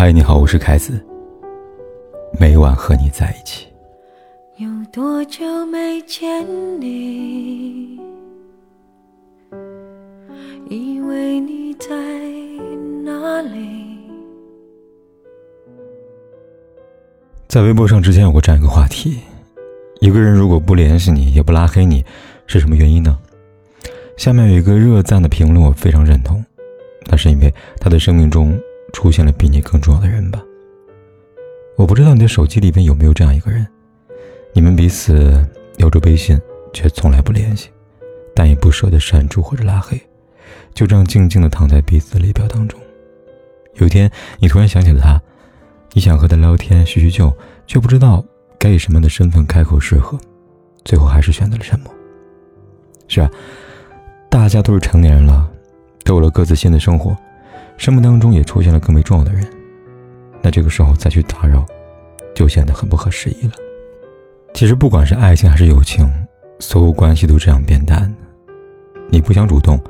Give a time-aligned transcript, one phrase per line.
[0.00, 1.04] 嗨，你好，我是凯子。
[2.38, 3.66] 每晚和你在一起。
[4.58, 6.46] 有多久没见
[6.80, 7.98] 你？
[10.70, 11.88] 以为你在
[13.02, 13.98] 哪里？
[17.48, 19.18] 在微博上之前有过这样一个话题：
[19.98, 22.04] 一个人如果不联系你，也不拉黑你，
[22.46, 23.18] 是什么原因呢？
[24.16, 26.44] 下面有一个热赞的评论，我非常认同。
[27.10, 28.56] 那是因为他的生命中
[28.92, 30.42] 出现了比你更重要的人吧。
[31.76, 33.66] 我不知道你的手机里边有没有这样一个人，
[34.52, 35.46] 你们彼此
[35.76, 36.40] 有着微信，
[36.72, 37.68] 却从来不联系，
[38.34, 40.00] 但也不舍得删除或者拉黑，
[40.74, 42.80] 就这样静静的躺在彼此的列表当中。
[43.74, 44.10] 有一天，
[44.40, 45.22] 你突然想起了他，
[45.92, 47.32] 你想和他聊天叙叙旧，
[47.66, 48.24] 却不知道
[48.58, 50.18] 该以什么样的身份开口适合，
[50.84, 51.94] 最后还是选择了沉默。
[53.06, 53.30] 是啊，
[54.28, 55.48] 大家都是成年人了，
[56.04, 57.16] 都有了各自新的生活，
[57.78, 59.48] 生命当中也出现了更为重要的人。
[60.42, 61.64] 那这个时候再去打扰，
[62.34, 63.52] 就显得很不合时宜了。
[64.52, 66.06] 其实不管是爱情还是友情，
[66.58, 68.12] 所有关系都这样变淡。
[69.08, 69.80] 你不想主动，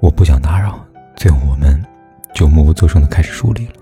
[0.00, 0.78] 我不想打扰，
[1.16, 1.84] 最后我们
[2.32, 3.72] 就默不作声的开始疏离了。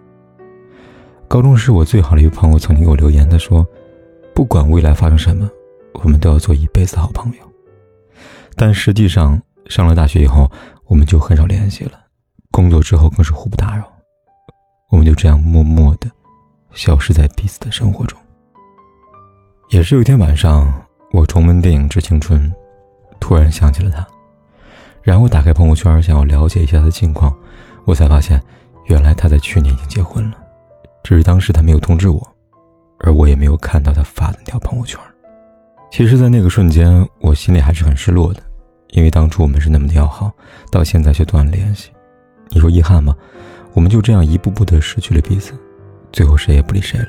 [1.28, 3.66] 高中时，我最好的一个朋友曾经给我留言，他说
[4.34, 5.48] ：“不管未来发生什么，
[5.92, 7.38] 我们都要做一辈子的好朋友。”
[8.56, 10.50] 但实际上，上了大学以后，
[10.86, 11.92] 我们就很少联系了，
[12.54, 13.82] 工作之后更是互不打扰。
[14.90, 16.08] 我们就这样默默的
[16.72, 18.16] 消失在彼此的生活中。
[19.70, 20.72] 也是有一天晚上，
[21.10, 22.48] 我重温电影《致青春》，
[23.18, 24.06] 突然想起了他，
[25.02, 27.36] 然后打开朋友圈，想要了解一下他的近况，
[27.86, 28.40] 我才发现，
[28.84, 30.36] 原来他在去年已经结婚了，
[31.02, 32.24] 只是当时他没有通知我，
[33.00, 34.96] 而我也没有看到他发的那条朋友圈。
[35.90, 38.40] 其实，在那个瞬间，我心里还是很失落的，
[38.90, 40.30] 因为当初我们是那么的要好，
[40.70, 41.90] 到现在却断了联系。
[42.50, 43.14] 你说遗憾吗？
[43.72, 45.52] 我们就这样一步步的失去了彼此，
[46.12, 47.08] 最后谁也不理谁了。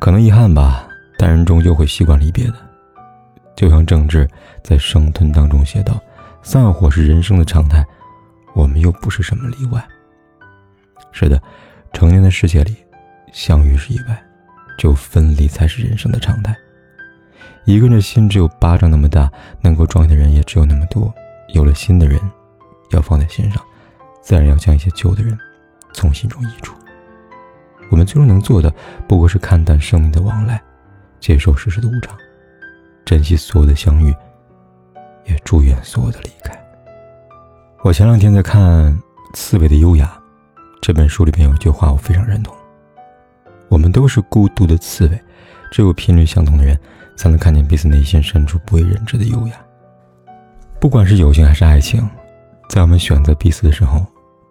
[0.00, 2.54] 可能遗憾吧，但人终究会习惯离别的。
[3.54, 4.28] 就像郑智
[4.62, 5.98] 在《生吞》当中写道
[6.42, 7.86] ：“散伙是人生的常态，
[8.54, 9.82] 我们又不是什么例外。”
[11.12, 11.40] 是的，
[11.92, 12.76] 成年的世界里，
[13.32, 14.22] 相遇是意外，
[14.76, 16.54] 只有分离才是人生的常态。
[17.64, 19.30] 一个人的心只有巴掌那么大，
[19.62, 21.12] 能够装的人也只有那么多。
[21.54, 22.20] 有了心的人，
[22.90, 23.62] 要放在心上。
[24.22, 25.38] 自然要将一些旧的人
[25.92, 26.74] 从心中移除。
[27.90, 28.72] 我们最终能做的，
[29.06, 30.60] 不过是看淡生命的往来，
[31.20, 32.16] 接受世事的无常，
[33.04, 34.12] 珍惜所有的相遇，
[35.26, 36.52] 也祝愿所有的离开。
[37.84, 38.92] 我前两天在看
[39.32, 40.06] 《刺猬的优雅》
[40.82, 42.52] 这本书里边有一句话，我非常认同：
[43.68, 45.20] 我们都是孤独的刺猬，
[45.70, 46.76] 只有频率相同的人，
[47.16, 49.54] 才能看见彼此内心深处不为人知的优雅。
[50.80, 52.04] 不管是友情还是爱情，
[52.68, 54.04] 在我们选择彼此的时候。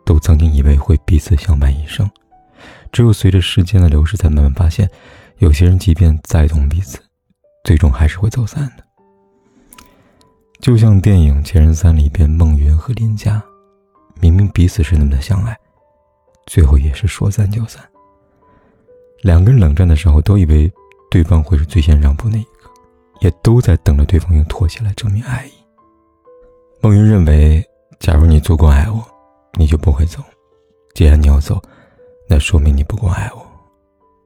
[0.07, 2.07] 都曾经以为会彼此相伴一生，
[2.91, 4.87] 只有随着时间的流逝，才慢慢发现，
[5.39, 6.99] 有些人即便再懂彼此，
[7.63, 8.83] 最终还是会走散的。
[10.59, 13.43] 就像电影《前任三》里边，孟云和林佳，
[14.21, 15.57] 明明彼此是那么的相爱，
[16.45, 17.83] 最后也是说散就散。
[19.23, 20.71] 两个人冷战的时候，都以为
[21.09, 22.69] 对方会是最先让步那一个，
[23.21, 25.51] 也都在等着对方用妥协来证明爱意。
[26.79, 27.67] 孟云认为，
[27.99, 29.03] 假如你足够爱我。
[29.57, 30.21] 你就不会走，
[30.93, 31.61] 既然你要走，
[32.27, 33.41] 那说明你不够爱我，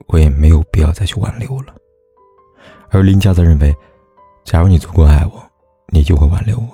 [0.07, 1.75] 我也没有必要再去挽留了。
[2.89, 3.71] 而林佳则认为，
[4.43, 5.39] 假如你足够爱我，
[5.89, 6.65] 你就会挽留我；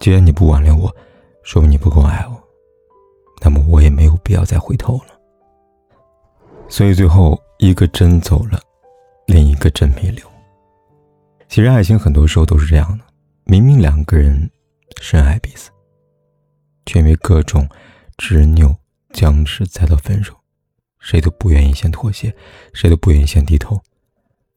[0.00, 0.92] 既然你不挽留我，
[1.44, 2.36] 说明你不够爱我，
[3.40, 5.14] 那么我也没有必要再回头了。
[6.68, 8.58] 所以最后一个真走了，
[9.26, 10.26] 另一个真没留。
[11.48, 13.04] 其实爱情很多时候都是这样的，
[13.44, 14.50] 明明两个人
[15.00, 15.70] 深爱彼此，
[16.86, 17.68] 却因为各种。
[18.18, 18.76] 执拗、
[19.12, 20.32] 僵持，再到分手，
[21.00, 22.32] 谁都不愿意先妥协，
[22.72, 23.80] 谁都不愿意先低头。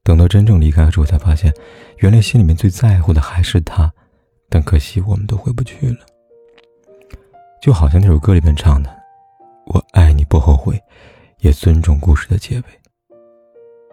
[0.03, 1.52] 等到真正离开之后，才发现，
[1.97, 3.91] 原来心里面最在乎的还是他。
[4.50, 6.06] 但可惜，我们都回不去了。
[7.59, 8.96] 就好像那首歌里面唱的
[9.66, 10.79] ：“我爱你不后悔，
[11.40, 12.64] 也尊重故事的结尾。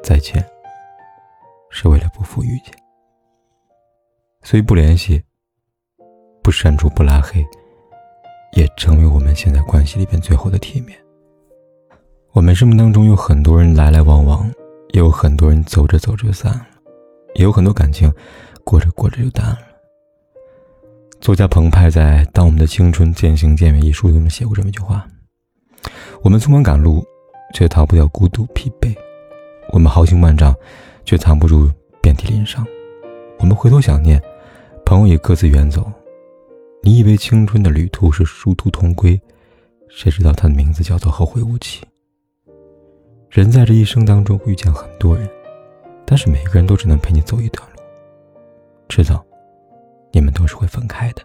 [0.03, 0.45] 再见，
[1.71, 2.75] 是为了不负遇见。”
[4.43, 5.23] 所以不联系，
[6.43, 7.43] 不删除，不拉黑。
[8.53, 10.99] 也成为我们现在关系里边最后的体面。
[12.33, 14.51] 我们生命当中有很多人来来往往，
[14.93, 16.67] 也有很多人走着走着就散了，
[17.35, 18.13] 也有很多感情
[18.65, 19.59] 过着过着就淡了。
[21.21, 25.07] 作家澎湃在《当我们的青春渐行渐远》一书中写过这么一句话
[26.23, 27.05] ：“我们匆忙赶路，
[27.55, 28.93] 却逃不掉孤独疲惫；
[29.71, 30.55] 我们豪情万丈，
[31.05, 31.71] 却藏不住
[32.03, 32.67] 遍体鳞伤。
[33.39, 34.21] 我们回头想念，
[34.85, 35.91] 朋友也各自远走。”
[36.85, 39.21] 你以为青春的旅途是殊途同归，
[39.89, 41.81] 谁知道它的名字叫做后会无期。
[43.31, 45.31] 人在这一生当中会遇见很多人，
[46.05, 47.83] 但是每个人都只能陪你走一段路，
[48.89, 49.25] 迟早，
[50.13, 51.23] 你们都是会分开的。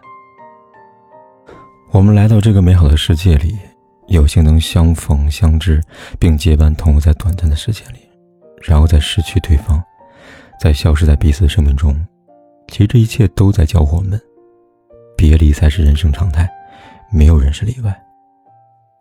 [1.90, 3.58] 我们来到这个美好的世界里，
[4.06, 5.82] 有幸能相逢相知，
[6.20, 7.98] 并结伴同活在短暂的时间里，
[8.62, 9.82] 然后再失去对方，
[10.60, 11.94] 再消失在彼此的生命中。
[12.68, 14.20] 其实这一切都在教我们，
[15.18, 16.48] 别离才是人生常态，
[17.10, 18.00] 没有人是例外。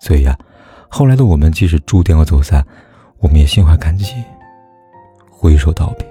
[0.02, 0.36] 所以呀，
[0.90, 2.66] 后来的我们即使注定要走散。
[3.20, 4.14] 我们也心怀感激，
[5.28, 6.08] 挥手道别，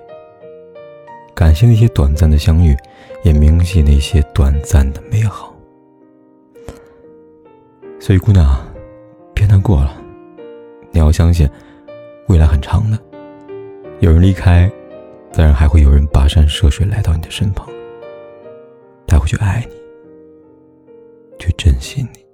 [1.37, 2.76] 感谢那些短暂的相遇，
[3.23, 5.55] 也铭记那些短暂的美好。
[8.00, 8.58] 所以，姑娘，
[9.32, 9.97] 别难过了，
[10.91, 11.49] 你要相信，
[12.26, 12.99] 未来很长的。
[14.00, 14.69] 有人离开，
[15.31, 17.69] 自然还会有人跋山涉水来到你的身旁，
[19.06, 19.76] 他会去爱你，
[21.76, 22.25] 珍惜你。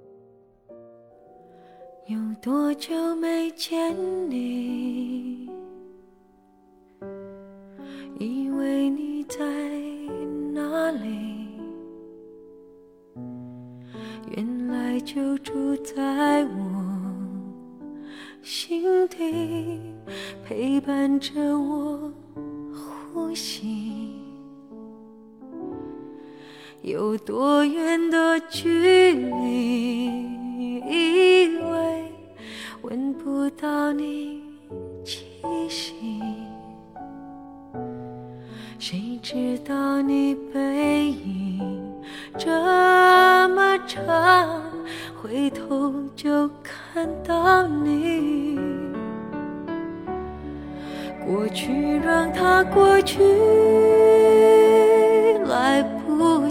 [2.15, 3.93] 有多久没见
[4.29, 5.49] 你？
[8.19, 9.37] 以为你在
[10.53, 11.59] 哪里？
[14.31, 17.11] 原来就住在我
[18.41, 19.93] 心底，
[20.45, 22.13] 陪伴着我
[23.13, 23.82] 呼吸。
[26.83, 30.05] 有多远的距离？
[30.85, 32.11] 以为
[32.81, 34.43] 闻不到你
[35.05, 35.23] 气
[35.69, 35.93] 息，
[38.77, 41.81] 谁知道你背影
[42.37, 42.49] 这
[43.55, 44.61] 么长，
[45.21, 48.59] 回头就看到你。
[51.25, 53.23] 过去让它过去，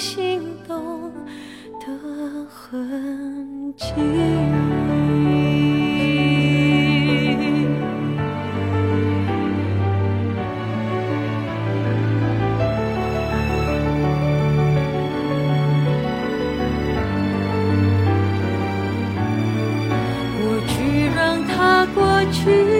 [0.00, 1.12] 心动
[1.78, 1.86] 的
[2.48, 3.84] 痕迹
[20.38, 22.79] 过去让它过去。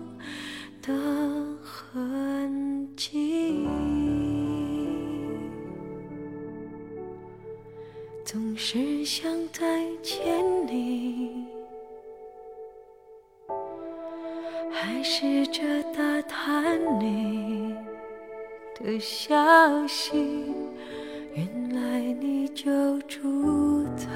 [15.03, 15.61] 试着
[15.95, 17.73] 打探你
[18.79, 19.35] 的消
[19.87, 20.45] 息。
[21.33, 24.07] 原来你就住在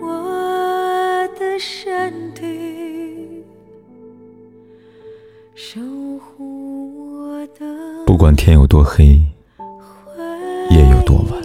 [0.00, 3.44] 我的身体，
[5.54, 5.80] 守
[6.18, 7.64] 护我的。
[8.06, 9.20] 不管天有多黑，
[10.70, 11.42] 夜有多晚。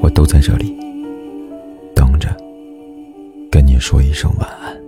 [0.00, 0.76] 我都在这里
[1.94, 2.34] 等着，
[3.50, 4.83] 跟你说一声晚安。